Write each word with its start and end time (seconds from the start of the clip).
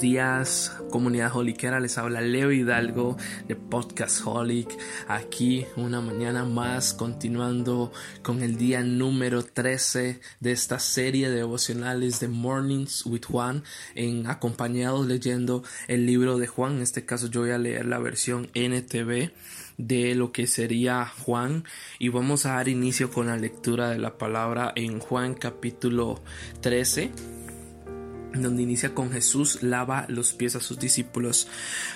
días, 0.00 0.72
comunidad 0.90 1.34
holiquera. 1.34 1.80
Les 1.80 1.98
habla 1.98 2.20
Leo 2.20 2.52
Hidalgo 2.52 3.16
de 3.46 3.56
Podcast 3.56 4.20
Holic. 4.24 4.70
Aquí 5.08 5.66
una 5.76 6.00
mañana 6.00 6.44
más, 6.44 6.94
continuando 6.94 7.92
con 8.22 8.42
el 8.42 8.56
día 8.56 8.82
número 8.82 9.44
13 9.44 10.20
de 10.40 10.52
esta 10.52 10.78
serie 10.78 11.30
de 11.30 11.36
devocionales 11.36 12.20
de 12.20 12.28
Mornings 12.28 13.06
with 13.06 13.24
Juan, 13.24 13.64
en 13.94 14.26
acompañados 14.26 15.06
leyendo 15.06 15.64
el 15.88 16.06
libro 16.06 16.38
de 16.38 16.46
Juan. 16.46 16.76
En 16.76 16.82
este 16.82 17.04
caso, 17.04 17.28
yo 17.28 17.40
voy 17.40 17.50
a 17.50 17.58
leer 17.58 17.86
la 17.86 17.98
versión 17.98 18.50
NTV 18.54 19.32
de 19.78 20.14
lo 20.14 20.32
que 20.32 20.46
sería 20.46 21.06
Juan 21.06 21.64
y 21.98 22.08
vamos 22.08 22.46
a 22.46 22.54
dar 22.54 22.68
inicio 22.68 23.10
con 23.10 23.28
la 23.28 23.36
lectura 23.36 23.90
de 23.90 23.98
la 23.98 24.18
palabra 24.18 24.72
en 24.74 24.98
Juan 24.98 25.34
capítulo 25.34 26.20
13 26.60 27.47
donde 28.42 28.62
inicia 28.62 28.94
con 28.94 29.10
Jesús 29.10 29.62
lava 29.62 30.06
los 30.08 30.32
pies 30.32 30.56
a 30.56 30.60
sus 30.60 30.78
discípulos. 30.78 31.48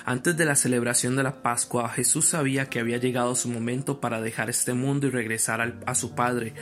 Antes 0.05 0.37
de 0.37 0.45
la 0.45 0.55
celebración 0.55 1.15
de 1.15 1.23
la 1.23 1.41
Pascua, 1.41 1.89
Jesús 1.89 2.25
sabía 2.25 2.65
que 2.69 2.79
había 2.79 2.97
llegado 2.97 3.35
su 3.35 3.49
momento 3.49 3.99
para 3.99 4.21
dejar 4.21 4.49
este 4.49 4.73
mundo 4.73 5.07
y 5.07 5.09
regresar 5.09 5.79
a 5.85 5.95
su 5.95 6.15
Padre. 6.15 6.53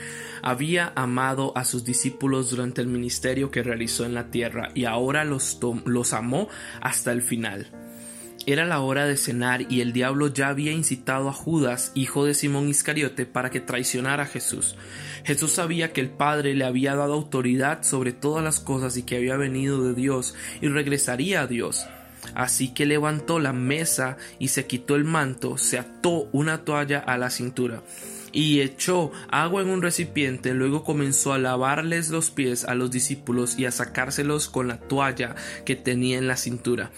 Había 0.42 0.92
amado 0.94 1.52
a 1.56 1.64
sus 1.64 1.84
discípulos 1.84 2.50
durante 2.50 2.80
el 2.80 2.86
ministerio 2.86 3.50
que 3.50 3.62
realizó 3.62 4.04
en 4.04 4.14
la 4.14 4.30
tierra 4.30 4.70
y 4.74 4.84
ahora 4.84 5.24
los, 5.24 5.58
los 5.84 6.12
amó 6.12 6.48
hasta 6.80 7.12
el 7.12 7.22
final. 7.22 7.81
Era 8.44 8.64
la 8.64 8.80
hora 8.80 9.06
de 9.06 9.16
cenar 9.16 9.70
y 9.70 9.82
el 9.82 9.92
diablo 9.92 10.26
ya 10.26 10.48
había 10.48 10.72
incitado 10.72 11.28
a 11.28 11.32
Judas, 11.32 11.92
hijo 11.94 12.24
de 12.24 12.34
Simón 12.34 12.68
Iscariote, 12.68 13.24
para 13.24 13.50
que 13.50 13.60
traicionara 13.60 14.24
a 14.24 14.26
Jesús. 14.26 14.76
Jesús 15.24 15.52
sabía 15.52 15.92
que 15.92 16.00
el 16.00 16.10
Padre 16.10 16.54
le 16.54 16.64
había 16.64 16.96
dado 16.96 17.14
autoridad 17.14 17.84
sobre 17.84 18.12
todas 18.12 18.42
las 18.42 18.58
cosas 18.58 18.96
y 18.96 19.04
que 19.04 19.16
había 19.16 19.36
venido 19.36 19.84
de 19.84 19.94
Dios 19.94 20.34
y 20.60 20.66
regresaría 20.68 21.42
a 21.42 21.46
Dios. 21.46 21.86
Así 22.34 22.74
que 22.74 22.86
levantó 22.86 23.38
la 23.38 23.52
mesa 23.52 24.16
y 24.40 24.48
se 24.48 24.66
quitó 24.66 24.96
el 24.96 25.04
manto, 25.04 25.56
se 25.56 25.78
ató 25.78 26.28
una 26.32 26.64
toalla 26.64 26.98
a 26.98 27.18
la 27.18 27.30
cintura 27.30 27.82
y 28.32 28.60
echó 28.60 29.12
agua 29.30 29.62
en 29.62 29.68
un 29.68 29.82
recipiente, 29.82 30.54
luego 30.54 30.84
comenzó 30.84 31.32
a 31.32 31.38
lavarles 31.38 32.10
los 32.10 32.30
pies 32.30 32.64
a 32.64 32.74
los 32.74 32.90
discípulos 32.90 33.58
y 33.58 33.66
a 33.66 33.70
sacárselos 33.70 34.48
con 34.48 34.68
la 34.68 34.78
toalla 34.78 35.36
que 35.64 35.76
tenía 35.76 36.18
en 36.18 36.26
la 36.26 36.36
cintura. 36.36 36.90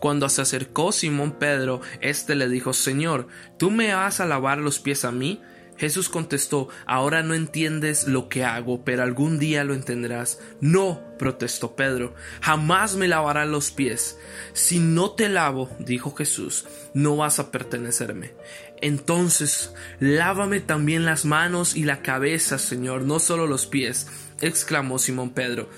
Cuando 0.00 0.28
se 0.28 0.42
acercó 0.42 0.92
Simón 0.92 1.32
Pedro, 1.32 1.80
éste 2.00 2.34
le 2.34 2.48
dijo 2.48 2.72
Señor, 2.72 3.28
¿tú 3.58 3.70
me 3.70 3.94
vas 3.94 4.20
a 4.20 4.26
lavar 4.26 4.58
los 4.58 4.78
pies 4.78 5.04
a 5.04 5.12
mí? 5.12 5.40
Jesús 5.76 6.08
contestó 6.08 6.68
Ahora 6.86 7.22
no 7.22 7.34
entiendes 7.34 8.06
lo 8.06 8.28
que 8.28 8.44
hago, 8.44 8.84
pero 8.84 9.02
algún 9.02 9.38
día 9.38 9.64
lo 9.64 9.74
entenderás. 9.74 10.40
No, 10.60 11.02
protestó 11.18 11.76
Pedro, 11.76 12.14
jamás 12.40 12.96
me 12.96 13.08
lavarán 13.08 13.50
los 13.50 13.70
pies. 13.70 14.18
Si 14.52 14.78
no 14.78 15.12
te 15.12 15.28
lavo, 15.28 15.70
dijo 15.78 16.14
Jesús, 16.14 16.66
no 16.92 17.16
vas 17.16 17.38
a 17.38 17.50
pertenecerme. 17.50 18.34
Entonces, 18.80 19.72
lávame 20.00 20.60
también 20.60 21.04
las 21.04 21.24
manos 21.24 21.76
y 21.76 21.84
la 21.84 22.02
cabeza, 22.02 22.58
Señor, 22.58 23.02
no 23.02 23.18
solo 23.18 23.46
los 23.46 23.66
pies, 23.66 24.08
exclamó 24.40 24.98
Simón 24.98 25.30
Pedro. 25.30 25.68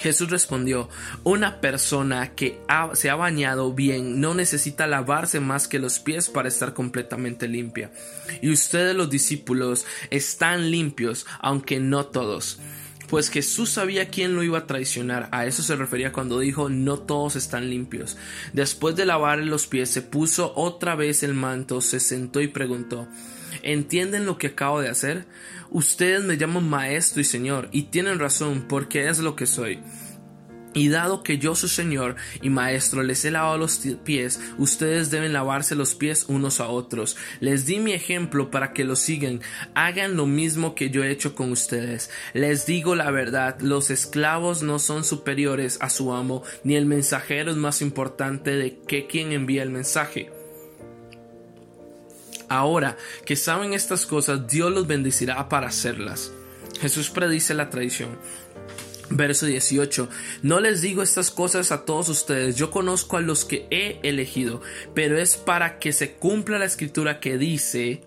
Jesús 0.00 0.30
respondió, 0.30 0.88
una 1.24 1.60
persona 1.60 2.34
que 2.34 2.58
se 2.94 3.10
ha 3.10 3.14
bañado 3.14 3.72
bien 3.74 4.20
no 4.20 4.34
necesita 4.34 4.86
lavarse 4.86 5.40
más 5.40 5.68
que 5.68 5.78
los 5.78 5.98
pies 5.98 6.30
para 6.30 6.48
estar 6.48 6.72
completamente 6.72 7.48
limpia. 7.48 7.92
Y 8.40 8.50
ustedes 8.50 8.96
los 8.96 9.10
discípulos 9.10 9.84
están 10.10 10.70
limpios, 10.70 11.26
aunque 11.40 11.80
no 11.80 12.06
todos. 12.06 12.60
Pues 13.08 13.28
Jesús 13.28 13.70
sabía 13.70 14.08
quién 14.08 14.34
lo 14.34 14.42
iba 14.42 14.58
a 14.58 14.66
traicionar. 14.66 15.28
A 15.32 15.44
eso 15.44 15.62
se 15.62 15.76
refería 15.76 16.12
cuando 16.12 16.38
dijo 16.38 16.70
no 16.70 16.98
todos 16.98 17.36
están 17.36 17.68
limpios. 17.68 18.16
Después 18.54 18.96
de 18.96 19.04
lavarle 19.04 19.46
los 19.46 19.66
pies, 19.66 19.90
se 19.90 20.00
puso 20.00 20.52
otra 20.56 20.94
vez 20.94 21.22
el 21.22 21.34
manto, 21.34 21.80
se 21.80 22.00
sentó 22.00 22.40
y 22.40 22.48
preguntó 22.48 23.06
¿Entienden 23.62 24.26
lo 24.26 24.38
que 24.38 24.48
acabo 24.48 24.80
de 24.80 24.88
hacer? 24.88 25.26
Ustedes 25.70 26.24
me 26.24 26.36
llaman 26.36 26.68
maestro 26.68 27.20
y 27.20 27.24
señor, 27.24 27.68
y 27.72 27.84
tienen 27.84 28.18
razón, 28.18 28.66
porque 28.68 29.08
es 29.08 29.18
lo 29.20 29.36
que 29.36 29.46
soy. 29.46 29.80
Y 30.72 30.88
dado 30.88 31.24
que 31.24 31.38
yo 31.38 31.56
su 31.56 31.66
Señor 31.66 32.14
y 32.42 32.48
Maestro 32.48 33.02
les 33.02 33.24
he 33.24 33.32
lavado 33.32 33.58
los 33.58 33.80
pies, 34.04 34.40
ustedes 34.56 35.10
deben 35.10 35.32
lavarse 35.32 35.74
los 35.74 35.96
pies 35.96 36.26
unos 36.28 36.60
a 36.60 36.68
otros. 36.68 37.16
Les 37.40 37.66
di 37.66 37.80
mi 37.80 37.92
ejemplo 37.92 38.52
para 38.52 38.72
que 38.72 38.84
lo 38.84 38.94
sigan. 38.94 39.40
Hagan 39.74 40.16
lo 40.16 40.26
mismo 40.26 40.76
que 40.76 40.90
yo 40.90 41.02
he 41.02 41.10
hecho 41.10 41.34
con 41.34 41.50
ustedes. 41.50 42.10
Les 42.34 42.66
digo 42.66 42.94
la 42.94 43.10
verdad, 43.10 43.60
los 43.60 43.90
esclavos 43.90 44.62
no 44.62 44.78
son 44.78 45.02
superiores 45.02 45.78
a 45.80 45.90
su 45.90 46.12
amo, 46.12 46.44
ni 46.62 46.76
el 46.76 46.86
mensajero 46.86 47.50
es 47.50 47.56
más 47.56 47.82
importante 47.82 48.52
de 48.52 48.78
que 48.78 49.08
quien 49.08 49.32
envía 49.32 49.64
el 49.64 49.70
mensaje. 49.70 50.30
Ahora 52.50 52.96
que 53.24 53.36
saben 53.36 53.74
estas 53.74 54.06
cosas, 54.06 54.48
Dios 54.48 54.72
los 54.72 54.88
bendecirá 54.88 55.48
para 55.48 55.68
hacerlas. 55.68 56.32
Jesús 56.80 57.08
predice 57.08 57.54
la 57.54 57.70
tradición. 57.70 58.18
Verso 59.08 59.46
18. 59.46 60.08
No 60.42 60.58
les 60.58 60.80
digo 60.80 61.00
estas 61.00 61.30
cosas 61.30 61.70
a 61.70 61.84
todos 61.84 62.08
ustedes, 62.08 62.56
yo 62.56 62.72
conozco 62.72 63.16
a 63.16 63.20
los 63.20 63.44
que 63.44 63.68
he 63.70 64.00
elegido, 64.02 64.62
pero 64.96 65.16
es 65.16 65.36
para 65.36 65.78
que 65.78 65.92
se 65.92 66.14
cumpla 66.14 66.58
la 66.58 66.64
escritura 66.64 67.20
que 67.20 67.38
dice, 67.38 68.02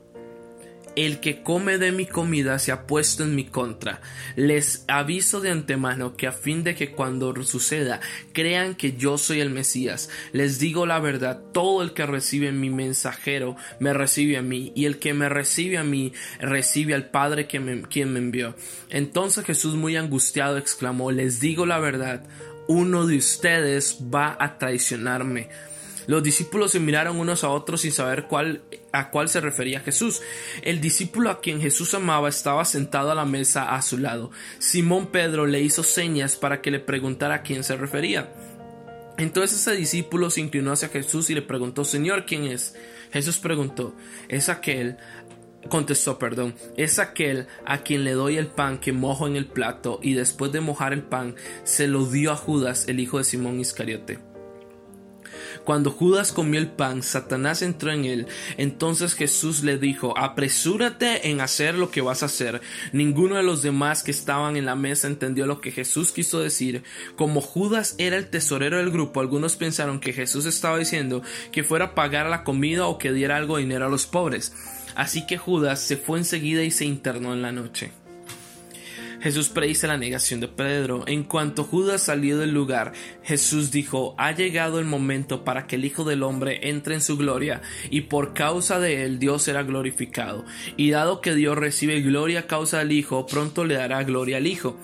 el 0.95 1.19
que 1.19 1.41
come 1.41 1.77
de 1.77 1.91
mi 1.91 2.05
comida 2.05 2.59
se 2.59 2.71
ha 2.71 2.85
puesto 2.85 3.23
en 3.23 3.35
mi 3.35 3.45
contra. 3.45 4.01
Les 4.35 4.85
aviso 4.87 5.41
de 5.41 5.49
antemano 5.49 6.15
que 6.15 6.27
a 6.27 6.31
fin 6.31 6.63
de 6.63 6.75
que 6.75 6.91
cuando 6.91 7.33
suceda 7.43 7.99
crean 8.33 8.75
que 8.75 8.93
yo 8.93 9.17
soy 9.17 9.41
el 9.41 9.49
Mesías. 9.49 10.09
Les 10.31 10.59
digo 10.59 10.85
la 10.85 10.99
verdad, 10.99 11.41
todo 11.53 11.81
el 11.81 11.93
que 11.93 12.05
recibe 12.05 12.51
mi 12.51 12.69
mensajero 12.69 13.55
me 13.79 13.93
recibe 13.93 14.37
a 14.37 14.41
mí, 14.41 14.71
y 14.75 14.85
el 14.85 14.99
que 14.99 15.13
me 15.13 15.29
recibe 15.29 15.77
a 15.77 15.83
mí 15.83 16.13
recibe 16.39 16.93
al 16.93 17.09
Padre 17.09 17.47
que 17.47 17.83
quien 17.89 18.13
me 18.13 18.19
envió. 18.19 18.55
Entonces 18.89 19.45
Jesús 19.45 19.75
muy 19.75 19.95
angustiado 19.95 20.57
exclamó, 20.57 21.11
les 21.11 21.39
digo 21.39 21.65
la 21.65 21.79
verdad, 21.79 22.23
uno 22.67 23.05
de 23.05 23.17
ustedes 23.17 23.99
va 24.13 24.37
a 24.39 24.57
traicionarme. 24.57 25.49
Los 26.07 26.23
discípulos 26.23 26.71
se 26.71 26.79
miraron 26.79 27.17
unos 27.17 27.43
a 27.43 27.49
otros 27.49 27.81
sin 27.81 27.91
saber 27.91 28.27
a 28.91 29.09
cuál 29.09 29.29
se 29.29 29.41
refería 29.41 29.79
Jesús. 29.79 30.21
El 30.61 30.81
discípulo 30.81 31.29
a 31.29 31.41
quien 31.41 31.61
Jesús 31.61 31.93
amaba 31.93 32.29
estaba 32.29 32.65
sentado 32.65 33.11
a 33.11 33.15
la 33.15 33.25
mesa 33.25 33.75
a 33.75 33.81
su 33.81 33.97
lado. 33.97 34.31
Simón 34.59 35.07
Pedro 35.07 35.45
le 35.45 35.61
hizo 35.61 35.83
señas 35.83 36.35
para 36.35 36.61
que 36.61 36.71
le 36.71 36.79
preguntara 36.79 37.35
a 37.35 37.41
quién 37.41 37.63
se 37.63 37.77
refería. 37.77 38.31
Entonces 39.17 39.59
ese 39.59 39.75
discípulo 39.75 40.29
se 40.29 40.41
inclinó 40.41 40.71
hacia 40.71 40.89
Jesús 40.89 41.29
y 41.29 41.35
le 41.35 41.43
preguntó, 41.43 41.85
Señor, 41.85 42.25
¿quién 42.25 42.45
es? 42.45 42.75
Jesús 43.11 43.37
preguntó, 43.37 43.95
es 44.27 44.49
aquel 44.49 44.97
contestó, 45.69 46.19
perdón, 46.19 46.55
es 46.77 46.99
aquel 46.99 47.47
a 47.65 47.79
quien 47.79 48.03
le 48.03 48.11
doy 48.11 48.37
el 48.37 48.47
pan 48.47 48.79
que 48.79 48.91
mojo 48.91 49.27
en 49.27 49.35
el 49.35 49.45
plato 49.45 49.99
y 50.01 50.13
después 50.13 50.51
de 50.51 50.61
mojar 50.61 50.93
el 50.93 51.03
pan 51.03 51.35
se 51.63 51.87
lo 51.87 52.05
dio 52.05 52.31
a 52.31 52.35
Judas, 52.35 52.87
el 52.87 52.99
hijo 52.99 53.17
de 53.17 53.23
Simón 53.23 53.59
Iscariote. 53.59 54.32
Cuando 55.63 55.91
Judas 55.91 56.31
comió 56.31 56.59
el 56.59 56.67
pan, 56.67 57.03
Satanás 57.03 57.61
entró 57.61 57.91
en 57.91 58.05
él. 58.05 58.27
Entonces 58.57 59.13
Jesús 59.13 59.63
le 59.63 59.77
dijo, 59.77 60.17
apresúrate 60.17 61.29
en 61.29 61.41
hacer 61.41 61.75
lo 61.75 61.91
que 61.91 62.01
vas 62.01 62.23
a 62.23 62.27
hacer. 62.27 62.61
Ninguno 62.91 63.35
de 63.35 63.43
los 63.43 63.61
demás 63.61 64.03
que 64.03 64.11
estaban 64.11 64.57
en 64.57 64.65
la 64.65 64.75
mesa 64.75 65.07
entendió 65.07 65.45
lo 65.45 65.61
que 65.61 65.71
Jesús 65.71 66.11
quiso 66.11 66.39
decir. 66.39 66.83
Como 67.15 67.41
Judas 67.41 67.95
era 67.97 68.17
el 68.17 68.29
tesorero 68.29 68.77
del 68.77 68.91
grupo, 68.91 69.19
algunos 69.19 69.55
pensaron 69.55 69.99
que 69.99 70.13
Jesús 70.13 70.45
estaba 70.45 70.77
diciendo 70.77 71.23
que 71.51 71.63
fuera 71.63 71.85
a 71.85 71.95
pagar 71.95 72.27
la 72.27 72.43
comida 72.43 72.87
o 72.87 72.97
que 72.97 73.11
diera 73.11 73.37
algo 73.37 73.57
de 73.57 73.63
dinero 73.63 73.85
a 73.85 73.89
los 73.89 74.05
pobres. 74.05 74.53
Así 74.95 75.25
que 75.25 75.37
Judas 75.37 75.79
se 75.79 75.97
fue 75.97 76.19
enseguida 76.19 76.63
y 76.63 76.71
se 76.71 76.85
internó 76.85 77.33
en 77.33 77.41
la 77.41 77.51
noche. 77.51 78.02
Jesús 79.23 79.47
predice 79.47 79.87
la 79.87 79.95
negación 79.95 80.41
de 80.41 80.49
Pedro. 80.49 81.05
En 81.07 81.23
cuanto 81.23 81.63
Judas 81.63 82.03
salió 82.03 82.37
del 82.37 82.51
lugar, 82.51 82.91
Jesús 83.23 83.71
dijo, 83.71 84.15
ha 84.17 84.33
llegado 84.33 84.79
el 84.79 84.85
momento 84.85 85.45
para 85.45 85.65
que 85.65 85.77
el 85.77 85.85
Hijo 85.85 86.03
del 86.03 86.23
Hombre 86.23 86.59
entre 86.69 86.95
en 86.95 87.01
su 87.01 87.15
gloria, 87.15 87.61
y 87.89 88.01
por 88.01 88.33
causa 88.33 88.81
de 88.81 89.05
él 89.05 89.19
Dios 89.19 89.43
será 89.43 89.63
glorificado. 89.63 90.43
Y 90.75 90.91
dado 90.91 91.21
que 91.21 91.35
Dios 91.35 91.57
recibe 91.57 92.01
gloria 92.01 92.41
a 92.41 92.47
causa 92.47 92.79
del 92.79 92.91
Hijo, 92.91 93.25
pronto 93.25 93.63
le 93.63 93.75
dará 93.75 94.03
gloria 94.03 94.37
al 94.37 94.47
Hijo. 94.47 94.77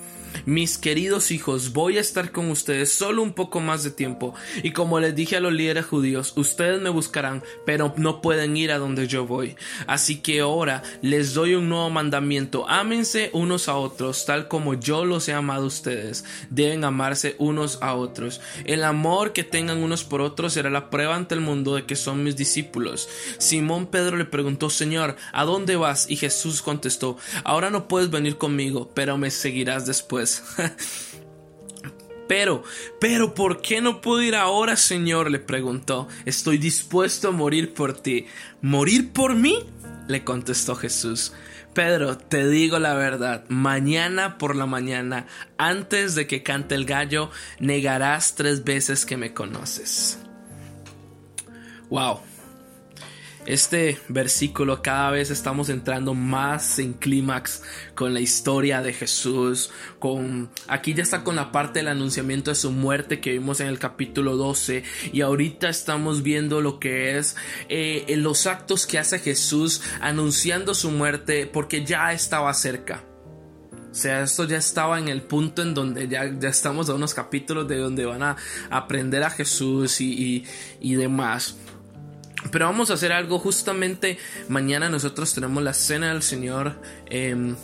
Mis 0.45 0.77
queridos 0.77 1.31
hijos, 1.31 1.73
voy 1.73 1.97
a 1.97 2.01
estar 2.01 2.31
con 2.31 2.49
ustedes 2.51 2.91
solo 2.91 3.21
un 3.21 3.33
poco 3.33 3.59
más 3.59 3.83
de 3.83 3.91
tiempo, 3.91 4.33
y 4.63 4.71
como 4.71 4.99
les 4.99 5.15
dije 5.15 5.37
a 5.37 5.39
los 5.39 5.53
líderes 5.53 5.85
judíos, 5.85 6.33
ustedes 6.35 6.81
me 6.81 6.89
buscarán, 6.89 7.43
pero 7.65 7.93
no 7.97 8.21
pueden 8.21 8.57
ir 8.57 8.71
a 8.71 8.77
donde 8.77 9.07
yo 9.07 9.25
voy. 9.25 9.55
Así 9.87 10.17
que 10.17 10.41
ahora 10.41 10.83
les 11.01 11.33
doy 11.33 11.55
un 11.55 11.69
nuevo 11.69 11.89
mandamiento, 11.89 12.67
ámense 12.69 13.29
unos 13.33 13.67
a 13.67 13.75
otros, 13.75 14.25
tal 14.25 14.47
como 14.47 14.73
yo 14.73 15.05
los 15.05 15.27
he 15.27 15.33
amado 15.33 15.63
a 15.63 15.67
ustedes. 15.67 16.25
Deben 16.49 16.83
amarse 16.83 17.35
unos 17.39 17.79
a 17.81 17.95
otros. 17.95 18.41
El 18.65 18.83
amor 18.83 19.33
que 19.33 19.43
tengan 19.43 19.79
unos 19.79 20.03
por 20.03 20.21
otros 20.21 20.53
será 20.53 20.69
la 20.69 20.89
prueba 20.89 21.15
ante 21.15 21.35
el 21.35 21.41
mundo 21.41 21.75
de 21.75 21.85
que 21.85 21.95
son 21.95 22.23
mis 22.23 22.35
discípulos. 22.35 23.07
Simón 23.37 23.87
Pedro 23.87 24.17
le 24.17 24.25
preguntó, 24.25 24.69
Señor, 24.69 25.15
¿a 25.33 25.45
dónde 25.45 25.75
vas? 25.75 26.09
Y 26.09 26.15
Jesús 26.15 26.61
contestó, 26.61 27.17
ahora 27.43 27.69
no 27.69 27.87
puedes 27.87 28.09
venir 28.09 28.37
conmigo, 28.37 28.91
pero 28.93 29.17
me 29.17 29.31
seguirás 29.31 29.85
después. 29.85 30.18
Pero, 32.27 32.63
pero, 32.99 33.33
¿por 33.33 33.59
qué 33.59 33.81
no 33.81 34.01
puedo 34.01 34.21
ir 34.21 34.35
ahora, 34.35 34.75
Señor? 34.75 35.31
le 35.31 35.39
preguntó. 35.39 36.07
Estoy 36.25 36.59
dispuesto 36.59 37.29
a 37.29 37.31
morir 37.31 37.73
por 37.73 37.99
ti. 37.99 38.27
¿Morir 38.61 39.11
por 39.11 39.33
mí? 39.33 39.65
le 40.07 40.23
contestó 40.23 40.75
Jesús. 40.75 41.33
Pedro, 41.73 42.17
te 42.17 42.47
digo 42.47 42.77
la 42.77 42.93
verdad, 42.93 43.45
mañana 43.47 44.37
por 44.37 44.55
la 44.55 44.65
mañana, 44.65 45.27
antes 45.57 46.13
de 46.13 46.27
que 46.27 46.43
cante 46.43 46.75
el 46.75 46.85
gallo, 46.85 47.31
negarás 47.59 48.35
tres 48.35 48.63
veces 48.63 49.05
que 49.05 49.17
me 49.17 49.33
conoces. 49.33 50.19
Wow. 51.89 52.19
Este 53.49 53.97
versículo 54.09 54.83
cada 54.83 55.09
vez 55.09 55.31
estamos 55.31 55.69
entrando 55.69 56.13
más 56.13 56.77
en 56.77 56.93
clímax 56.93 57.63
con 57.95 58.13
la 58.13 58.19
historia 58.19 58.83
de 58.83 58.93
Jesús, 58.93 59.71
con 59.97 60.51
aquí 60.67 60.93
ya 60.93 61.01
está 61.01 61.23
con 61.23 61.35
la 61.35 61.51
parte 61.51 61.79
del 61.79 61.87
anunciamiento 61.87 62.51
de 62.51 62.55
su 62.55 62.71
muerte 62.71 63.19
que 63.19 63.31
vimos 63.31 63.59
en 63.59 63.65
el 63.65 63.79
capítulo 63.79 64.37
12 64.37 64.83
y 65.11 65.21
ahorita 65.21 65.67
estamos 65.67 66.21
viendo 66.21 66.61
lo 66.61 66.79
que 66.79 67.17
es 67.17 67.35
eh, 67.69 68.05
los 68.17 68.45
actos 68.45 68.85
que 68.85 68.99
hace 68.99 69.17
Jesús 69.17 69.81
anunciando 69.99 70.75
su 70.75 70.91
muerte 70.91 71.47
porque 71.47 71.83
ya 71.83 72.13
estaba 72.13 72.53
cerca. 72.53 73.03
O 73.91 73.95
sea, 73.95 74.21
esto 74.21 74.43
ya 74.43 74.57
estaba 74.57 74.99
en 74.99 75.07
el 75.07 75.23
punto 75.23 75.63
en 75.63 75.73
donde 75.73 76.07
ya, 76.07 76.31
ya 76.39 76.49
estamos 76.49 76.87
a 76.87 76.93
unos 76.93 77.15
capítulos 77.15 77.67
de 77.67 77.77
donde 77.77 78.05
van 78.05 78.21
a 78.21 78.37
aprender 78.69 79.23
a 79.23 79.31
Jesús 79.31 80.01
y, 80.01 80.45
y 80.79 80.93
demás. 80.93 81.57
Pero 82.51 82.65
vamos 82.65 82.89
a 82.89 82.93
hacer 82.93 83.11
algo 83.11 83.39
justamente 83.39 84.17
mañana 84.47 84.89
nosotros 84.89 85.33
tenemos 85.33 85.61
la 85.61 85.73
cena 85.73 86.13
del 86.13 86.21
Señor 86.21 86.79
em, 87.07 87.55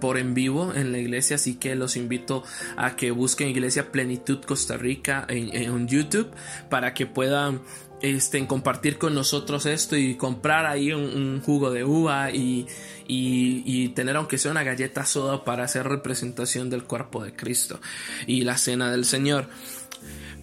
por 0.00 0.18
en 0.18 0.34
vivo 0.34 0.72
en 0.74 0.92
la 0.92 0.98
iglesia, 0.98 1.36
así 1.36 1.54
que 1.54 1.74
los 1.76 1.96
invito 1.96 2.42
a 2.76 2.96
que 2.96 3.10
busquen 3.10 3.48
Iglesia 3.48 3.92
Plenitud 3.92 4.40
Costa 4.44 4.76
Rica 4.76 5.24
en, 5.28 5.86
YouTube 5.86 6.28
para 6.68 6.94
que 6.94 7.06
puedan 7.06 7.60
este, 8.02 8.44
compartir 8.46 8.98
con 8.98 9.14
nosotros 9.14 9.66
esto 9.66 9.96
y 9.96 10.16
comprar 10.16 10.66
ahí 10.66 10.92
un, 10.92 11.40
jugo 11.42 11.70
de 11.70 11.84
uva 11.84 12.32
y, 12.32 12.66
y, 13.06 13.88
tener 13.90 14.16
aunque 14.16 14.38
sea 14.38 14.50
una 14.50 14.64
galleta 14.64 15.06
soda 15.06 15.44
para 15.44 15.64
hacer 15.64 15.86
representación 15.86 16.68
del 16.68 16.82
cuerpo 16.84 17.22
de 17.22 17.34
Cristo 17.34 17.80
y 18.26 18.42
la 18.42 18.56
cena 18.56 18.90
del 18.90 19.04
Señor. 19.04 19.48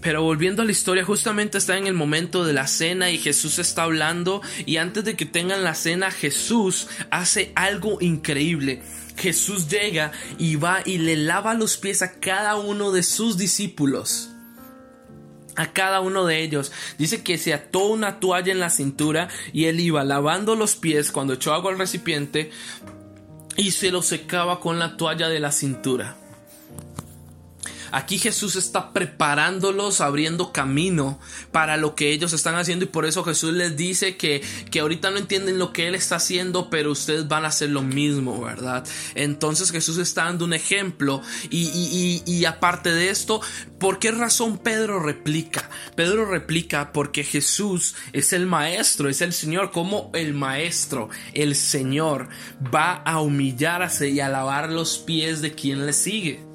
Pero 0.03 0.21
volviendo 0.21 0.61
a 0.61 0.65
la 0.65 0.71
historia, 0.73 1.05
justamente 1.05 1.57
está 1.57 1.77
en 1.77 1.87
el 1.87 1.93
momento 1.93 2.43
de 2.43 2.51
la 2.51 2.67
cena 2.67 3.09
y 3.09 3.17
Jesús 3.17 3.57
está 3.57 3.83
hablando 3.83 4.41
y 4.65 4.75
antes 4.75 5.05
de 5.05 5.15
que 5.15 5.25
tengan 5.25 5.63
la 5.63 5.75
cena, 5.75 6.11
Jesús 6.11 6.87
hace 7.09 7.53
algo 7.55 7.97
increíble. 8.01 8.83
Jesús 9.15 9.69
llega 9.69 10.11
y 10.37 10.57
va 10.57 10.81
y 10.83 10.97
le 10.97 11.15
lava 11.15 11.53
los 11.53 11.77
pies 11.77 12.01
a 12.01 12.19
cada 12.19 12.57
uno 12.57 12.91
de 12.91 13.01
sus 13.01 13.37
discípulos. 13.37 14.29
A 15.55 15.71
cada 15.71 16.01
uno 16.01 16.25
de 16.25 16.43
ellos. 16.43 16.73
Dice 16.97 17.23
que 17.23 17.37
se 17.37 17.53
ató 17.53 17.85
una 17.85 18.19
toalla 18.19 18.51
en 18.51 18.59
la 18.59 18.71
cintura 18.71 19.29
y 19.53 19.65
él 19.65 19.79
iba 19.79 20.03
lavando 20.03 20.55
los 20.55 20.75
pies 20.75 21.13
cuando 21.13 21.33
echó 21.33 21.53
agua 21.53 21.71
al 21.71 21.77
recipiente 21.77 22.51
y 23.55 23.71
se 23.71 23.89
lo 23.89 24.01
secaba 24.01 24.59
con 24.59 24.79
la 24.79 24.97
toalla 24.97 25.29
de 25.29 25.39
la 25.39 25.53
cintura. 25.53 26.17
Aquí 27.93 28.17
Jesús 28.17 28.55
está 28.55 28.91
preparándolos, 28.91 30.01
abriendo 30.01 30.51
camino 30.51 31.19
para 31.51 31.77
lo 31.77 31.93
que 31.93 32.11
ellos 32.11 32.33
están 32.33 32.55
haciendo 32.55 32.85
y 32.85 32.87
por 32.87 33.05
eso 33.05 33.23
Jesús 33.23 33.53
les 33.53 33.77
dice 33.77 34.17
que, 34.17 34.41
que 34.71 34.79
ahorita 34.79 35.11
no 35.11 35.19
entienden 35.19 35.59
lo 35.59 35.71
que 35.71 35.87
Él 35.87 35.93
está 35.93 36.15
haciendo, 36.15 36.71
pero 36.71 36.91
ustedes 36.91 37.27
van 37.27 37.45
a 37.45 37.49
hacer 37.49 37.69
lo 37.69 37.83
mismo, 37.83 38.41
¿verdad? 38.41 38.83
Entonces 39.13 39.71
Jesús 39.71 39.99
está 39.99 40.23
dando 40.23 40.45
un 40.45 40.53
ejemplo 40.53 41.21
y, 41.51 41.65
y, 41.67 42.23
y, 42.25 42.33
y 42.33 42.45
aparte 42.45 42.91
de 42.91 43.11
esto, 43.11 43.41
¿por 43.77 43.99
qué 43.99 44.09
razón 44.09 44.57
Pedro 44.57 44.99
replica? 44.99 45.69
Pedro 45.95 46.25
replica 46.25 46.93
porque 46.93 47.23
Jesús 47.23 47.93
es 48.11 48.33
el 48.33 48.47
maestro, 48.47 49.07
es 49.07 49.21
el 49.21 49.33
Señor, 49.33 49.69
como 49.69 50.09
el 50.15 50.33
maestro, 50.33 51.09
el 51.35 51.55
Señor 51.55 52.27
va 52.73 52.93
a 52.93 53.21
humillarse 53.21 54.09
y 54.09 54.19
a 54.19 54.29
lavar 54.29 54.71
los 54.71 54.97
pies 54.97 55.41
de 55.41 55.53
quien 55.53 55.85
le 55.85 55.93
sigue. 55.93 56.52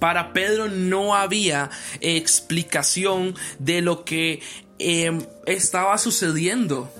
Para 0.00 0.32
Pedro 0.32 0.68
no 0.68 1.14
había 1.14 1.70
explicación 2.00 3.36
de 3.60 3.82
lo 3.82 4.04
que 4.04 4.40
em, 4.78 5.24
estaba 5.46 5.96
sucediendo. 5.98 6.92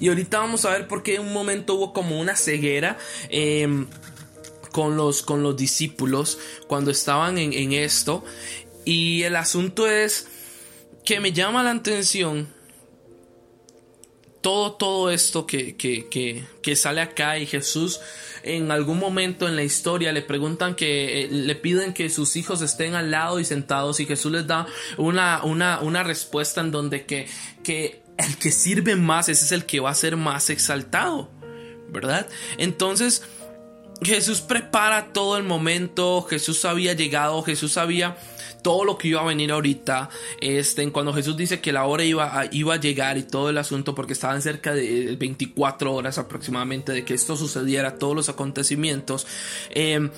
Y 0.00 0.08
ahorita 0.08 0.38
vamos 0.38 0.64
a 0.64 0.70
ver 0.70 0.88
por 0.88 1.02
qué 1.02 1.16
en 1.16 1.22
un 1.22 1.32
momento 1.32 1.74
hubo 1.74 1.92
como 1.92 2.20
una 2.20 2.36
ceguera 2.36 2.96
em, 3.28 3.86
con, 4.72 4.96
los, 4.96 5.22
con 5.22 5.42
los 5.42 5.56
discípulos 5.56 6.38
cuando 6.66 6.90
estaban 6.90 7.38
en, 7.38 7.72
esto. 7.72 8.24
Y 8.84 9.22
el 9.22 9.36
asunto 9.36 9.86
es 9.86 10.28
que 11.04 11.20
me 11.20 11.32
llama 11.32 11.62
la 11.62 11.72
atención 11.72 12.48
todo, 14.44 14.72
todo 14.72 15.10
esto 15.10 15.46
que, 15.46 15.74
que, 15.74 16.44
que 16.60 16.76
sale 16.76 17.00
acá 17.00 17.38
y 17.38 17.46
Jesús 17.46 17.98
en 18.42 18.70
algún 18.70 18.98
momento 18.98 19.48
en 19.48 19.56
la 19.56 19.62
historia 19.62 20.12
le 20.12 20.20
preguntan 20.20 20.74
que 20.74 21.22
eh, 21.22 21.28
le 21.30 21.54
piden 21.54 21.94
que 21.94 22.10
sus 22.10 22.36
hijos 22.36 22.60
estén 22.60 22.94
al 22.94 23.10
lado 23.10 23.40
y 23.40 23.46
sentados 23.46 24.00
y 24.00 24.04
Jesús 24.06 24.30
les 24.32 24.46
da 24.46 24.66
una, 24.98 25.42
una, 25.44 25.80
una 25.80 26.02
respuesta 26.02 26.60
en 26.60 26.70
donde 26.70 27.06
que, 27.06 27.26
que 27.62 28.02
el 28.18 28.36
que 28.36 28.52
sirve 28.52 28.96
más 28.96 29.30
ese 29.30 29.46
es 29.46 29.52
el 29.52 29.64
que 29.64 29.80
va 29.80 29.88
a 29.88 29.94
ser 29.94 30.18
más 30.18 30.50
exaltado, 30.50 31.30
¿verdad? 31.88 32.28
Entonces, 32.58 33.22
Jesús 34.02 34.40
prepara 34.40 35.12
todo 35.12 35.36
el 35.36 35.44
momento, 35.44 36.22
Jesús 36.22 36.64
había 36.64 36.94
llegado, 36.94 37.42
Jesús 37.42 37.76
había 37.76 38.16
todo 38.62 38.84
lo 38.84 38.96
que 38.96 39.08
iba 39.08 39.20
a 39.20 39.24
venir 39.24 39.52
ahorita, 39.52 40.08
este, 40.40 40.90
cuando 40.90 41.12
Jesús 41.12 41.36
dice 41.36 41.60
que 41.60 41.72
la 41.72 41.84
hora 41.84 42.02
iba 42.02 42.38
a, 42.38 42.46
iba 42.50 42.74
a 42.74 42.80
llegar 42.80 43.18
y 43.18 43.22
todo 43.22 43.50
el 43.50 43.58
asunto, 43.58 43.94
porque 43.94 44.14
estaban 44.14 44.40
cerca 44.42 44.74
de 44.74 45.16
24 45.16 45.92
horas 45.92 46.18
aproximadamente 46.18 46.92
de 46.92 47.04
que 47.04 47.14
esto 47.14 47.36
sucediera, 47.36 47.98
todos 47.98 48.16
los 48.16 48.28
acontecimientos, 48.28 49.26
em, 49.70 50.10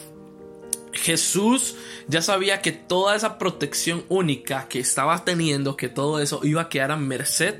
Jesús 0.92 1.74
ya 2.08 2.22
sabía 2.22 2.62
que 2.62 2.72
toda 2.72 3.16
esa 3.16 3.36
protección 3.36 4.04
única 4.08 4.68
que 4.68 4.78
estaba 4.78 5.24
teniendo, 5.24 5.76
que 5.76 5.88
todo 5.88 6.20
eso 6.20 6.40
iba 6.42 6.62
a 6.62 6.68
quedar 6.68 6.92
a 6.92 6.96
merced 6.96 7.56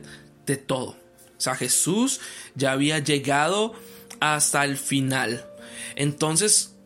de 0.47 0.57
todo. 0.57 0.91
O 1.37 1.41
sea, 1.41 1.55
Jesús 1.55 2.21
ya 2.55 2.73
había 2.73 2.99
llegado 3.01 3.75
hasta 4.21 4.65
el 4.65 4.77
final. 4.79 5.45
Entonces, 5.95 6.77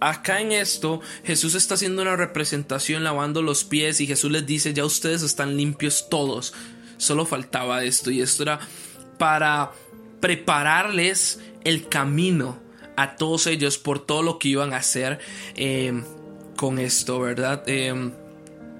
acá 0.00 0.40
en 0.40 0.52
esto 0.52 1.00
Jesús 1.24 1.54
está 1.54 1.74
haciendo 1.74 2.02
una 2.02 2.16
representación 2.16 3.04
lavando 3.04 3.42
los 3.42 3.64
pies 3.64 4.00
y 4.00 4.06
Jesús 4.06 4.30
les 4.30 4.46
dice 4.46 4.72
ya 4.72 4.84
ustedes 4.84 5.22
están 5.22 5.56
limpios 5.56 6.08
todos. 6.08 6.54
Solo 6.96 7.26
faltaba 7.26 7.84
esto 7.84 8.10
y 8.10 8.20
esto 8.20 8.42
era 8.42 8.60
para 9.18 9.72
prepararles 10.20 11.40
el 11.64 11.88
camino 11.88 12.58
a 12.96 13.16
todos 13.16 13.46
ellos 13.46 13.78
por 13.78 14.04
todo 14.04 14.22
lo 14.22 14.38
que 14.38 14.48
iban 14.48 14.72
a 14.72 14.78
hacer 14.78 15.20
eh, 15.54 16.02
con 16.56 16.78
esto, 16.78 17.20
¿verdad? 17.20 17.62
Eh, 17.66 18.12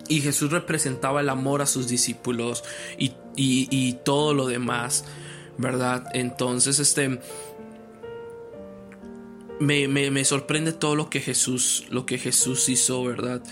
y 0.09 0.21
Jesús 0.21 0.51
representaba 0.51 1.21
el 1.21 1.29
amor 1.29 1.63
a 1.63 1.67
sus 1.67 1.87
discípulos 1.87 2.65
y, 2.99 3.13
y 3.37 3.93
todo 4.05 4.35
lo 4.35 4.47
demás, 4.47 5.05
¿verdad? 5.59 6.07
Entonces, 6.15 6.81
este 6.81 7.21
me, 9.61 10.25
sorprende 10.25 10.73
todo 10.73 10.95
lo 10.95 11.11
que 11.11 11.21
Jesús, 11.21 11.87
lo 11.91 12.07
que 12.07 12.19
Jesús 12.19 12.69
hizo, 12.69 13.03
¿verdad? 13.05 13.43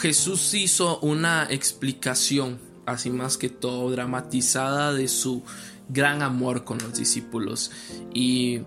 Jesús 0.00 0.54
hizo 0.54 1.00
una 1.00 1.46
explicación, 1.50 2.60
así 2.86 3.10
más 3.10 3.36
que 3.36 3.48
todo, 3.48 3.90
dramatizada 3.90 4.92
de 4.92 5.08
su 5.08 5.42
gran 5.88 6.22
amor 6.22 6.64
con 6.64 6.78
los 6.78 6.94
discípulos 6.96 7.72
y 8.14 8.60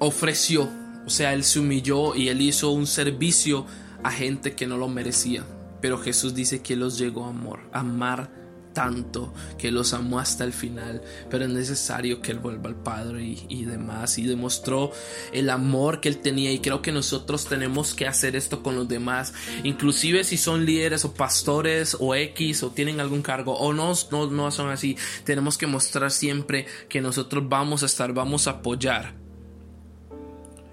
ofreció, 0.00 0.68
o 1.06 1.10
sea, 1.10 1.32
él 1.32 1.44
se 1.44 1.60
humilló 1.60 2.16
y 2.16 2.28
él 2.28 2.40
hizo 2.40 2.70
un 2.70 2.86
servicio 2.86 3.66
a 4.02 4.10
gente 4.10 4.54
que 4.54 4.66
no 4.66 4.76
lo 4.78 4.88
merecía. 4.88 5.44
Pero 5.80 5.98
Jesús 5.98 6.34
dice 6.34 6.60
que 6.60 6.76
los 6.76 6.98
llegó 6.98 7.24
a 7.24 7.28
amor, 7.28 7.60
a 7.72 7.80
amar 7.80 8.39
tanto 8.80 9.34
que 9.58 9.70
los 9.70 9.92
amó 9.92 10.20
hasta 10.20 10.42
el 10.42 10.54
final, 10.54 11.02
pero 11.28 11.44
es 11.44 11.50
necesario 11.50 12.22
que 12.22 12.32
él 12.32 12.38
vuelva 12.38 12.70
al 12.70 12.76
Padre 12.76 13.36
y, 13.46 13.64
demás, 13.66 14.16
y 14.16 14.22
demostró 14.22 14.90
el 15.34 15.50
amor 15.50 16.00
que 16.00 16.08
él 16.08 16.16
tenía, 16.16 16.50
y 16.50 16.60
creo 16.60 16.80
que 16.80 16.90
nosotros 16.90 17.44
tenemos 17.44 17.92
que 17.92 18.06
hacer 18.06 18.36
esto 18.36 18.62
con 18.62 18.76
los 18.76 18.88
demás, 18.88 19.34
inclusive 19.64 20.24
si 20.24 20.38
son 20.38 20.64
líderes 20.64 21.04
o 21.04 21.12
pastores 21.12 21.94
o 22.00 22.14
X 22.14 22.62
o 22.62 22.70
tienen 22.70 23.00
algún 23.00 23.20
cargo 23.20 23.52
o 23.52 23.74
no, 23.74 23.92
no, 24.10 24.30
no 24.30 24.50
son 24.50 24.70
así, 24.70 24.96
tenemos 25.24 25.58
que 25.58 25.66
mostrar 25.66 26.10
siempre 26.10 26.64
que 26.88 27.02
nosotros 27.02 27.46
vamos 27.46 27.82
a 27.82 27.86
estar, 27.86 28.14
vamos 28.14 28.46
a 28.46 28.52
apoyar 28.52 29.29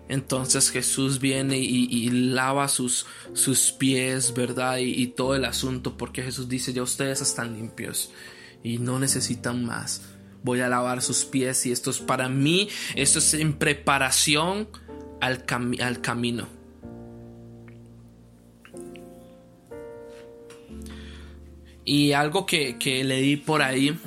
entonces 0.10 0.70
Jesús 0.70 1.20
viene 1.20 1.58
y, 1.58 2.10
lava 2.10 2.68
sus, 2.70 3.06
sus, 3.34 3.72
pies, 3.72 4.34
¿verdad? 4.34 4.78
Y, 4.78 5.08
todo 5.08 5.36
el 5.36 5.46
asunto, 5.46 5.98
porque 5.98 6.24
Jesús 6.24 6.48
dice, 6.48 6.74
ya 6.74 6.84
ustedes 6.84 7.22
están 7.22 7.56
limpios 7.56 8.12
y 8.64 8.78
no 8.78 9.00
necesitan 9.00 9.66
más. 9.66 10.02
voy 10.44 10.62
a 10.62 10.70
lavar 10.70 11.02
sus 11.02 11.26
pies 11.26 11.66
y 11.66 11.72
esto 11.72 11.92
es 11.92 12.00
para 12.00 12.30
mí, 12.30 12.70
esto 12.96 13.20
es 13.20 13.34
en 13.34 13.54
preparación 13.54 14.70
al, 15.20 15.44
al 15.82 16.02
camino. 16.02 16.48
Y 21.84 22.12
algo 22.12 22.46
que, 22.46 22.78
que 22.78 23.04
leí 23.04 23.38
por 23.38 23.62
ahí 23.62 23.98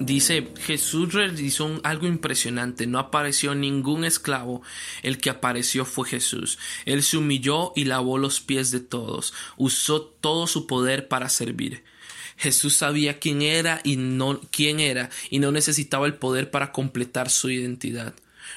Dice, 0.00 0.48
Jesús 0.60 1.12
realizó 1.12 1.80
algo 1.82 2.06
impresionante, 2.06 2.86
no 2.86 2.98
apareció 2.98 3.54
ningún 3.54 4.04
esclavo, 4.04 4.62
el 5.02 5.18
que 5.18 5.30
apareció 5.30 5.84
fue 5.84 6.08
Jesús. 6.08 6.58
Él 6.84 7.02
se 7.02 7.16
humilló 7.16 7.72
y 7.74 7.84
lavó 7.84 8.16
los 8.16 8.40
pies 8.40 8.70
de 8.70 8.80
todos, 8.80 9.34
usó 9.56 10.02
todo 10.02 10.46
su 10.46 10.66
poder 10.66 11.08
para 11.08 11.28
servir. 11.28 11.82
Jesús 12.36 12.76
sabía 12.76 13.18
quién 13.18 13.42
era 13.42 13.80
y 13.82 13.96
no 13.96 14.40
quién 14.52 14.78
era 14.78 15.10
y 15.28 15.40
no 15.40 15.50
necesitaba 15.50 16.06
el 16.06 16.14
poder 16.14 16.52
para 16.52 16.70
completar 16.70 17.28
su 17.30 17.50
identidad. 17.50 18.14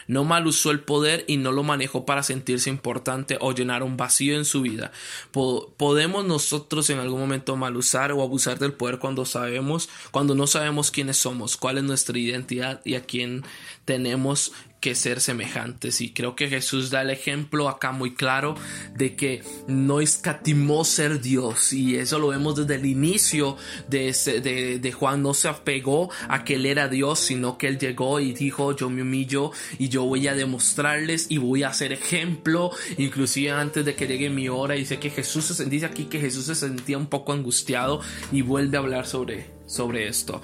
No 0.08 0.24
mal 0.24 0.48
usó 0.48 0.72
el 0.72 0.82
poder 0.82 1.26
y 1.28 1.38
no 1.38 1.52
lo 1.52 1.64
manejó 1.64 2.06
para 2.06 2.24
sentirse 2.24 2.70
importante 2.70 3.38
o 3.40 3.54
llenar 3.54 3.84
un 3.84 3.98
vacío 3.98 4.36
en 4.36 4.46
su 4.46 4.62
vida. 4.62 4.92
podemos 5.32 6.26
nosotros 6.26 6.90
en 6.90 7.00
algún 7.00 7.20
momento 7.20 7.56
mal 7.56 7.76
usar 7.76 8.12
o 8.12 8.22
abusar 8.22 8.60
del 8.60 8.74
poder 8.74 9.00
cuando 9.00 9.26
sabemos, 9.26 9.90
cuando 10.12 10.36
no 10.36 10.48
sabemos 10.48 10.92
quiénes 10.92 11.18
somos, 11.18 11.58
cuál 11.58 11.78
es 11.78 11.84
nuestra 11.84 12.18
identidad 12.18 12.82
y 12.86 12.96
a 12.96 13.04
quién 13.04 13.44
tenemos 13.86 14.54
que 14.82 14.96
ser 14.96 15.22
semejantes. 15.22 16.02
Y 16.02 16.12
creo 16.12 16.36
que 16.36 16.50
Jesús 16.50 16.90
da 16.90 17.04
el 17.04 17.12
ejemplo 17.12 17.70
acá 17.70 17.92
muy 17.92 18.16
claro 18.16 18.56
de 18.96 19.16
que 19.16 19.44
no 19.68 20.02
escatimó 20.02 20.84
ser 20.84 21.22
Dios. 21.22 21.72
Y 21.72 21.96
eso 21.96 22.20
lo 22.20 22.30
vemos 22.30 22.56
desde 22.58 22.76
el 22.76 22.86
inicio 22.86 23.56
de, 23.88 24.14
de, 24.44 24.80
de, 24.80 24.92
Juan. 24.92 25.22
No 25.22 25.34
se 25.34 25.48
apegó 25.48 26.10
a 26.28 26.44
que 26.44 26.56
él 26.56 26.66
era 26.66 26.90
Dios, 26.90 27.20
sino 27.20 27.58
que 27.58 27.68
él 27.68 27.78
llegó 27.78 28.20
y 28.20 28.34
dijo, 28.34 28.76
yo 28.76 28.90
me 28.90 29.04
humillo 29.04 29.52
y 29.78 29.88
yo 29.90 30.04
voy 30.04 30.28
a 30.28 30.34
demostrarles 30.34 31.28
y 31.30 31.38
voy 31.38 31.64
a 31.64 31.72
ser 31.74 31.94
ejemplo. 31.94 32.72
Inclusive 32.98 33.52
antes 33.52 33.86
de 33.86 33.96
que 33.96 34.08
llegue 34.08 34.30
mi 34.30 34.50
hora, 34.50 34.76
dice 34.76 35.00
que 35.00 35.12
Jesús 35.12 35.46
se 35.46 35.66
dice 35.66 35.86
aquí 35.86 36.06
que 36.06 36.20
Jesús 36.20 36.46
se 36.46 36.56
sentía 36.56 36.98
un 36.98 37.08
poco 37.08 37.34
angustiado 37.34 38.02
y 38.32 38.42
vuelve 38.42 38.78
a 38.78 38.80
hablar 38.80 39.06
sobre, 39.06 39.46
sobre 39.68 40.08
esto. 40.08 40.42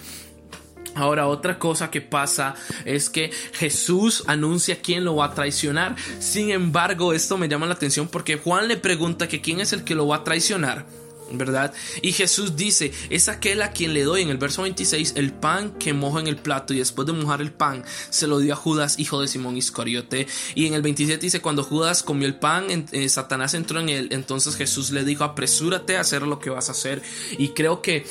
Ahora, 0.98 1.28
otra 1.28 1.60
cosa 1.60 1.92
que 1.92 2.02
pasa 2.02 2.56
es 2.86 3.10
que 3.10 3.32
Jesús 3.54 4.24
anuncia 4.26 4.82
quién 4.82 5.06
lo 5.06 5.16
va 5.18 5.26
a 5.26 5.34
traicionar. 5.34 5.96
Sin 6.20 6.50
embargo, 6.50 7.14
esto 7.14 7.38
me 7.38 7.48
llama 7.48 7.68
la 7.68 7.74
atención 7.74 8.08
porque 8.08 8.38
Juan 8.38 8.68
le 8.68 8.78
pregunta 8.78 9.28
que 9.28 9.40
quién 9.40 9.60
es 9.60 9.74
el 9.74 9.84
que 9.84 9.96
lo 9.96 10.08
va 10.08 10.18
a 10.18 10.24
traicionar. 10.24 10.86
¿verdad? 11.32 11.74
Y 12.02 12.14
Jesús 12.14 12.56
dice, 12.56 12.94
es 13.10 13.28
aquel 13.28 13.62
a 13.62 13.72
quien 13.72 13.94
le 13.94 14.04
doy 14.04 14.22
en 14.22 14.30
el 14.30 14.38
verso 14.38 14.62
26 14.62 15.14
el 15.18 15.34
pan 15.34 15.72
que 15.78 15.94
mojo 15.94 16.20
en 16.20 16.28
el 16.28 16.38
plato 16.38 16.74
y 16.74 16.78
después 16.78 17.06
de 17.06 17.14
mojar 17.14 17.42
el 17.42 17.52
pan 17.52 17.84
se 18.10 18.28
lo 18.28 18.40
dio 18.40 18.54
a 18.54 18.56
Judas, 18.56 18.98
hijo 19.00 19.22
de 19.22 19.28
Simón 19.28 19.58
Iscariote. 19.58 20.28
Y 20.56 20.68
en 20.68 20.74
el 20.74 20.82
27 20.82 21.20
dice, 21.20 21.42
cuando 21.42 21.64
Judas 21.64 22.04
comió 22.04 22.28
el 22.28 22.36
pan, 22.36 22.88
eh, 22.92 23.10
Satanás 23.10 23.54
entró 23.54 23.80
en 23.80 23.90
él, 23.90 24.08
entonces 24.12 24.56
Jesús 24.56 24.92
le 24.92 25.04
dijo, 25.04 25.24
apresúrate 25.24 25.98
a 25.98 26.02
hacer 26.02 26.22
lo 26.22 26.40
que 26.40 26.50
vas 26.50 26.70
a 26.70 26.72
hacer. 26.72 27.02
Y 27.38 27.50
creo 27.50 27.82
que 27.82 28.06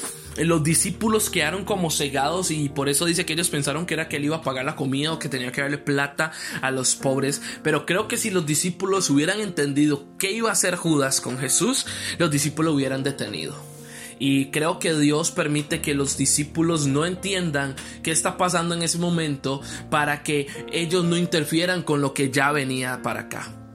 los 0.44 0.62
discípulos 0.62 1.30
quedaron 1.30 1.64
como 1.64 1.90
cegados 1.90 2.50
y 2.50 2.68
por 2.68 2.88
eso 2.88 3.04
dice 3.06 3.24
que 3.24 3.32
ellos 3.32 3.48
pensaron 3.48 3.86
que 3.86 3.94
era 3.94 4.08
que 4.08 4.16
él 4.16 4.24
iba 4.24 4.36
a 4.36 4.42
pagar 4.42 4.64
la 4.64 4.76
comida 4.76 5.12
o 5.12 5.18
que 5.18 5.28
tenía 5.28 5.52
que 5.52 5.62
darle 5.62 5.78
plata 5.78 6.32
a 6.62 6.70
los 6.70 6.96
pobres. 6.96 7.40
Pero 7.62 7.86
creo 7.86 8.08
que 8.08 8.16
si 8.16 8.30
los 8.30 8.46
discípulos 8.46 9.10
hubieran 9.10 9.40
entendido 9.40 10.04
qué 10.18 10.32
iba 10.32 10.50
a 10.50 10.52
hacer 10.52 10.76
Judas 10.76 11.20
con 11.20 11.38
Jesús, 11.38 11.86
los 12.18 12.30
discípulos 12.30 12.74
hubieran 12.74 13.02
detenido. 13.02 13.56
Y 14.18 14.46
creo 14.46 14.78
que 14.78 14.94
Dios 14.94 15.30
permite 15.30 15.80
que 15.82 15.94
los 15.94 16.16
discípulos 16.16 16.86
no 16.86 17.04
entiendan 17.04 17.76
qué 18.02 18.10
está 18.10 18.38
pasando 18.38 18.74
en 18.74 18.82
ese 18.82 18.98
momento 18.98 19.60
para 19.90 20.22
que 20.22 20.46
ellos 20.72 21.04
no 21.04 21.16
interfieran 21.16 21.82
con 21.82 22.00
lo 22.00 22.14
que 22.14 22.30
ya 22.30 22.50
venía 22.52 23.02
para 23.02 23.22
acá. 23.22 23.65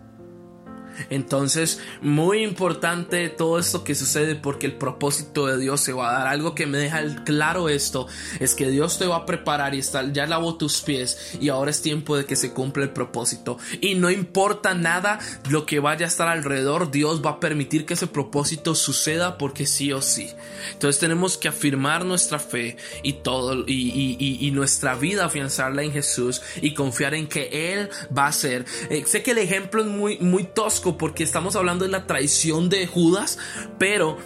Entonces, 1.10 1.79
muy 2.01 2.43
importante 2.43 3.29
todo 3.29 3.60
esto 3.60 3.84
que 3.84 3.96
sucede 3.96 4.36
porque 4.36 4.65
el 4.65 4.74
propósito 4.74 5.48
de 5.48 5.58
Dios 5.58 5.81
se 5.81 5.93
va 5.93 6.10
a 6.10 6.20
dar. 6.20 6.27
Algo 6.27 6.55
que 6.55 6.67
me 6.67 6.77
deja 6.77 7.01
claro 7.24 7.70
esto 7.70 8.08
es 8.39 8.55
que 8.55 8.70
Dios 8.70 8.98
te 9.00 9.08
va 9.08 9.17
a 9.17 9.25
preparar 9.25 9.75
y 9.75 9.79
está, 9.79 10.12
ya 10.12 10.25
lavó 10.25 10.55
tus 10.55 10.81
pies 10.81 11.38
y 11.39 11.50
ahora 11.50 11.72
es 11.72 11.81
tiempo 11.81 12.17
de 12.17 12.25
que 12.25 12.36
se 12.36 12.53
cumpla 12.53 12.84
el 12.84 12.91
propósito. 12.91 13.58
Y 13.79 13.96
no 13.96 14.10
importa 14.10 14.74
nada 14.74 15.20
lo 15.50 15.65
que 15.65 15.79
vaya 15.79 16.05
a 16.05 16.10
estar 16.10 16.27
alrededor, 16.27 16.91
Dios 16.91 17.22
va 17.25 17.31
a 17.31 17.39
permitir 17.39 17.86
que 17.86 17.93
ese 17.93 18.08
propósito 18.08 18.75
suceda 18.75 19.38
porque 19.38 19.65
sí 19.65 19.91
o 19.93 20.01
sí. 20.01 20.29
Entonces 20.74 21.00
tenemos 21.00 21.38
que 21.38 21.48
afirmar 21.48 22.05
nuestra 22.05 22.39
fe 22.39 22.77
y 23.03 23.13
todo 23.13 23.63
y, 23.67 24.51
nuestra 24.51 24.96
vida 24.96 25.25
afianzarla 25.25 25.84
en 25.84 25.93
Jesús 25.93 26.41
y 26.62 26.74
confiar 26.74 27.13
en 27.13 27.27
que 27.27 27.74
Él 27.74 27.89
va 28.15 28.27
a 28.27 28.31
ser. 28.31 28.65
Eh, 28.89 29.03
sé 29.05 29.24
que 29.24 29.31
el 29.31 29.38
ejemplo 29.38 29.81
es 29.81 29.88
muy, 29.88 30.17
muy 30.20 30.43
tosco 30.43 30.90
porque 30.98 31.24
estamos 31.24 31.55
hablando 31.55 31.86
de 31.86 31.91
la 31.91 32.07
traición 32.07 32.69
de 32.69 32.88
Judas, 32.88 33.38
pero 33.77 34.17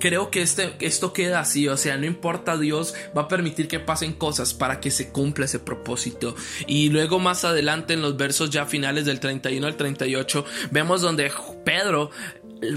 creo 0.00 0.30
que 0.30 0.42
este, 0.42 0.74
esto 0.80 1.12
queda 1.12 1.40
así, 1.40 1.68
o 1.68 1.76
sea, 1.76 1.96
no 1.96 2.06
importa, 2.06 2.58
Dios 2.58 2.94
va 3.16 3.22
a 3.22 3.28
permitir 3.28 3.68
que 3.68 3.80
pasen 3.80 4.12
cosas 4.12 4.54
para 4.54 4.80
que 4.80 4.90
se 4.90 5.10
cumpla 5.10 5.44
ese 5.44 5.58
propósito. 5.58 6.34
Y 6.66 6.88
luego 6.88 7.18
más 7.18 7.44
adelante 7.44 7.94
en 7.94 8.02
los 8.02 8.16
versos 8.16 8.50
ya 8.50 8.66
finales 8.66 9.04
del 9.04 9.20
31 9.20 9.66
al 9.66 9.76
38, 9.76 10.44
vemos 10.70 11.02
donde 11.02 11.30
Pedro 11.64 12.10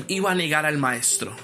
iba 0.08 0.32
a 0.32 0.36
negar 0.36 0.66
al 0.66 0.78
maestro. 0.78 1.36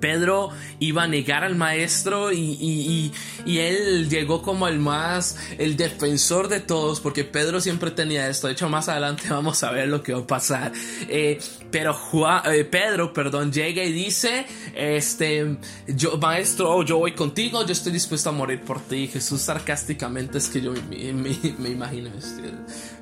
Pedro 0.00 0.50
iba 0.78 1.04
a 1.04 1.08
negar 1.08 1.44
al 1.44 1.56
maestro 1.56 2.32
y, 2.32 3.12
él 3.46 4.08
llegó 4.10 4.42
como 4.42 4.68
el 4.68 4.78
más, 4.78 5.38
el 5.58 5.76
defensor 5.76 6.48
de 6.48 6.60
todos, 6.60 7.00
porque 7.00 7.24
Pedro 7.24 7.60
siempre 7.60 7.90
tenía 7.90 8.28
esto. 8.28 8.46
De 8.46 8.52
hecho, 8.52 8.68
más 8.68 8.88
adelante 8.88 9.24
vamos 9.30 9.62
a 9.62 9.70
ver 9.70 9.88
lo 9.88 10.02
que 10.02 10.12
va 10.12 10.20
a 10.20 10.26
pasar. 10.26 10.72
Eh, 11.08 11.38
pero 11.70 11.96
eh, 12.44 12.64
Pedro, 12.64 13.12
perdón, 13.12 13.52
llega 13.52 13.82
y 13.82 13.92
dice, 13.92 14.46
este, 14.74 15.58
yo, 15.86 16.18
maestro, 16.18 16.82
yo 16.82 16.98
voy 16.98 17.12
contigo, 17.12 17.64
yo 17.64 17.72
estoy 17.72 17.92
dispuesto 17.92 18.30
a 18.30 18.32
morir 18.32 18.60
por 18.60 18.80
ti. 18.80 19.08
Jesús 19.08 19.40
sarcásticamente 19.40 20.38
es 20.38 20.48
que 20.48 20.60
yo 20.60 20.72
me, 20.72 21.12
me 21.58 21.68
imagino, 21.70 22.10
este, 22.16 22.50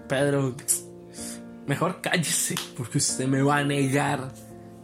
Pedro, 0.09 0.55
mejor 1.67 2.01
cállese, 2.01 2.55
porque 2.77 2.99
usted 2.99 3.27
me 3.27 3.43
va 3.43 3.59
a 3.59 3.65
negar 3.65 4.33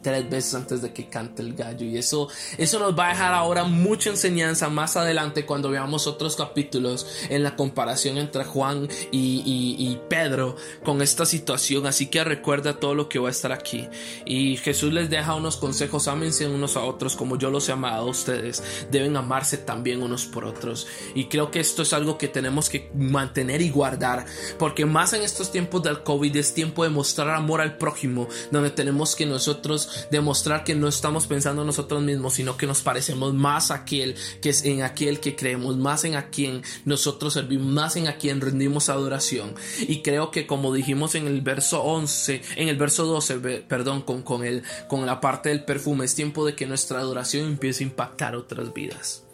tres 0.02 0.28
veces 0.28 0.54
antes 0.54 0.82
de 0.82 0.92
que 0.92 1.08
cante 1.08 1.42
el 1.42 1.54
gallo. 1.54 1.86
Y 1.86 1.98
eso 1.98 2.28
eso 2.58 2.78
nos 2.78 2.98
va 2.98 3.06
a 3.06 3.08
dejar 3.10 3.34
ahora 3.34 3.64
mucha 3.64 4.10
enseñanza 4.10 4.68
más 4.68 4.96
adelante 4.96 5.46
cuando 5.46 5.70
veamos 5.70 6.06
otros 6.06 6.36
capítulos 6.36 7.06
en 7.28 7.42
la 7.42 7.56
comparación 7.56 8.18
entre 8.18 8.44
Juan 8.44 8.88
y, 9.10 9.98
Pedro 10.08 10.56
con 10.84 11.02
esta 11.02 11.26
situación. 11.26 11.86
Así 11.86 12.06
que 12.06 12.24
recuerda 12.24 12.80
todo 12.80 12.94
lo 12.94 13.08
que 13.08 13.18
va 13.18 13.28
a 13.28 13.30
estar 13.30 13.52
aquí. 13.52 13.88
Y 14.24 14.56
Jesús 14.56 14.92
les 14.92 15.10
deja 15.10 15.34
unos 15.34 15.56
consejos 15.56 16.08
ámense 16.08 16.46
unos 16.46 16.76
a 16.76 16.82
otros 16.82 17.16
como 17.16 17.36
yo 17.36 17.50
los 17.50 17.68
he 17.68 17.72
amado 17.72 18.06
a 18.06 18.10
ustedes. 18.10 18.62
Deben 18.90 19.16
amarse 19.16 19.58
también 19.58 20.02
unos 20.02 20.26
por 20.26 20.44
otros. 20.44 20.86
Y 21.14 21.26
creo 21.26 21.50
que 21.50 21.60
esto 21.60 21.82
es 21.82 21.92
algo 21.92 22.18
que 22.18 22.28
tenemos 22.28 22.68
que 22.68 22.90
mantener 22.94 23.62
y 23.62 23.70
guardar 23.70 24.26
porque 24.58 24.86
más 24.86 25.12
en 25.12 25.22
estos 25.22 25.52
tiempos 25.52 25.82
del 25.82 26.02
COVID 26.02 26.36
es 26.36 26.54
tiempo 26.54 26.84
de 26.84 26.90
mostrar 26.90 27.30
amor 27.30 27.60
al 27.60 27.76
prójimo 27.76 28.28
donde 28.50 28.70
tenemos 28.70 29.16
que 29.16 29.26
nosotros 29.26 29.89
demostrar 30.10 30.64
que 30.64 30.74
no 30.74 30.88
estamos 30.88 31.26
pensando 31.26 31.62
en 31.62 31.66
nosotros 31.66 32.02
mismos, 32.02 32.34
sino 32.34 32.56
que 32.56 32.66
nos 32.66 32.82
parecemos 32.82 33.34
más 33.34 33.70
a 33.70 33.76
aquel 33.76 34.14
que 34.40 34.50
es 34.50 34.64
en 34.64 34.82
aquel 34.82 35.20
que 35.20 35.36
creemos, 35.36 35.76
más 35.76 36.04
en 36.04 36.16
a 36.16 36.30
quien 36.30 36.62
nosotros 36.84 37.34
servimos, 37.34 37.66
más 37.66 37.96
en 37.96 38.08
a 38.08 38.16
quien 38.16 38.40
rendimos 38.40 38.88
adoración. 38.88 39.54
Y 39.80 40.02
creo 40.02 40.30
que 40.30 40.46
como 40.46 40.72
dijimos 40.72 41.14
en 41.14 41.26
el 41.26 41.40
verso 41.40 41.82
11, 41.82 42.42
en 42.56 42.68
el 42.68 42.76
verso 42.76 43.06
12, 43.06 43.38
perdón, 43.68 44.02
con, 44.02 44.22
con, 44.22 44.44
el, 44.44 44.62
con 44.88 45.06
la 45.06 45.20
parte 45.20 45.48
del 45.48 45.64
perfume, 45.64 46.04
es 46.04 46.14
tiempo 46.14 46.44
de 46.44 46.54
que 46.54 46.66
nuestra 46.66 47.00
adoración 47.00 47.46
empiece 47.46 47.84
a 47.84 47.88
impactar 47.88 48.36
otras 48.36 48.72
vidas. 48.72 49.24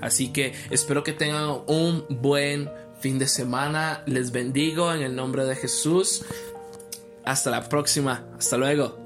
Así 0.00 0.32
que 0.32 0.52
espero 0.70 1.02
que 1.02 1.12
tengan 1.12 1.62
un 1.66 2.04
buen 2.08 2.70
fin 3.00 3.18
de 3.18 3.28
semana. 3.28 4.02
Les 4.06 4.32
bendigo 4.32 4.92
en 4.92 5.02
el 5.02 5.14
nombre 5.14 5.44
de 5.44 5.56
Jesús. 5.56 6.24
Hasta 7.24 7.50
la 7.50 7.68
próxima. 7.68 8.24
Hasta 8.38 8.56
luego. 8.56 9.01